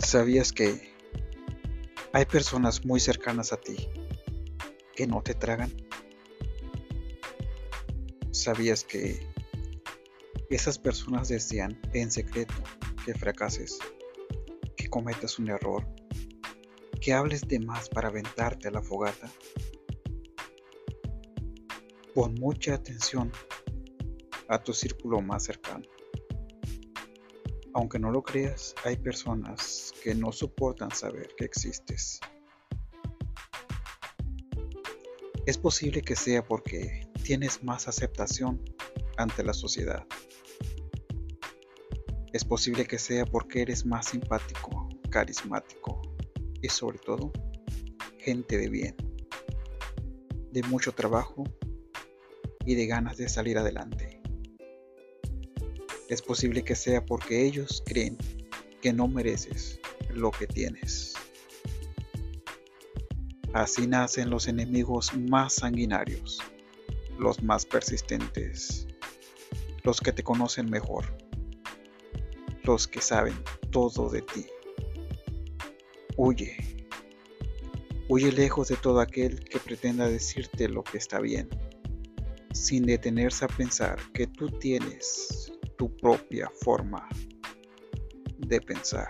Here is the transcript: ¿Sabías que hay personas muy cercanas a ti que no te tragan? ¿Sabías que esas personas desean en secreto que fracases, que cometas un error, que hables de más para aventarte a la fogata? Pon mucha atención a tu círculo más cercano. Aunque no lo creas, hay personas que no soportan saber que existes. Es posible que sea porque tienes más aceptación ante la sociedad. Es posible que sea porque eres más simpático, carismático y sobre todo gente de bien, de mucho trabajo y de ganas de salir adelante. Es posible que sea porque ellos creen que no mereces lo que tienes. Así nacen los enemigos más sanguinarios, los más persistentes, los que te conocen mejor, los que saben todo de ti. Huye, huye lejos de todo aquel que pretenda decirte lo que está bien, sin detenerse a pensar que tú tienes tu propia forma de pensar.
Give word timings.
¿Sabías 0.00 0.50
que 0.52 0.92
hay 2.12 2.24
personas 2.24 2.84
muy 2.84 2.98
cercanas 3.00 3.52
a 3.52 3.60
ti 3.60 3.88
que 4.96 5.06
no 5.06 5.22
te 5.22 5.34
tragan? 5.34 5.70
¿Sabías 8.32 8.82
que 8.82 9.20
esas 10.48 10.78
personas 10.78 11.28
desean 11.28 11.80
en 11.92 12.10
secreto 12.10 12.54
que 13.04 13.14
fracases, 13.14 13.78
que 14.76 14.88
cometas 14.88 15.38
un 15.38 15.50
error, 15.50 15.86
que 17.00 17.12
hables 17.12 17.46
de 17.46 17.60
más 17.60 17.88
para 17.88 18.08
aventarte 18.08 18.68
a 18.68 18.72
la 18.72 18.82
fogata? 18.82 19.30
Pon 22.14 22.34
mucha 22.34 22.74
atención 22.74 23.30
a 24.48 24.60
tu 24.60 24.72
círculo 24.72 25.20
más 25.20 25.44
cercano. 25.44 25.84
Aunque 27.72 27.98
no 27.98 28.10
lo 28.10 28.22
creas, 28.22 28.74
hay 28.84 28.96
personas 28.96 29.92
que 30.02 30.14
no 30.14 30.32
soportan 30.32 30.90
saber 30.90 31.28
que 31.36 31.44
existes. 31.44 32.20
Es 35.46 35.56
posible 35.56 36.02
que 36.02 36.16
sea 36.16 36.44
porque 36.44 37.08
tienes 37.22 37.62
más 37.62 37.86
aceptación 37.86 38.60
ante 39.16 39.44
la 39.44 39.52
sociedad. 39.52 40.04
Es 42.32 42.44
posible 42.44 42.86
que 42.86 42.98
sea 42.98 43.24
porque 43.24 43.62
eres 43.62 43.86
más 43.86 44.06
simpático, 44.06 44.88
carismático 45.10 46.02
y 46.62 46.68
sobre 46.68 46.98
todo 46.98 47.32
gente 48.18 48.58
de 48.58 48.68
bien, 48.68 48.96
de 50.52 50.62
mucho 50.64 50.92
trabajo 50.92 51.44
y 52.66 52.74
de 52.74 52.86
ganas 52.86 53.16
de 53.16 53.28
salir 53.28 53.58
adelante. 53.58 54.19
Es 56.10 56.22
posible 56.22 56.64
que 56.64 56.74
sea 56.74 57.06
porque 57.06 57.46
ellos 57.46 57.84
creen 57.86 58.18
que 58.82 58.92
no 58.92 59.06
mereces 59.06 59.78
lo 60.12 60.32
que 60.32 60.48
tienes. 60.48 61.14
Así 63.52 63.86
nacen 63.86 64.28
los 64.28 64.48
enemigos 64.48 65.14
más 65.14 65.54
sanguinarios, 65.54 66.40
los 67.16 67.40
más 67.44 67.64
persistentes, 67.64 68.88
los 69.84 70.00
que 70.00 70.12
te 70.12 70.24
conocen 70.24 70.68
mejor, 70.68 71.16
los 72.64 72.88
que 72.88 73.00
saben 73.00 73.40
todo 73.70 74.10
de 74.10 74.22
ti. 74.22 74.46
Huye, 76.16 76.56
huye 78.08 78.32
lejos 78.32 78.66
de 78.66 78.76
todo 78.76 78.98
aquel 78.98 79.44
que 79.44 79.60
pretenda 79.60 80.08
decirte 80.08 80.68
lo 80.68 80.82
que 80.82 80.98
está 80.98 81.20
bien, 81.20 81.48
sin 82.52 82.84
detenerse 82.84 83.44
a 83.44 83.48
pensar 83.48 83.96
que 84.12 84.26
tú 84.26 84.48
tienes 84.58 85.52
tu 85.80 85.88
propia 85.96 86.46
forma 86.62 87.08
de 88.36 88.60
pensar. 88.60 89.08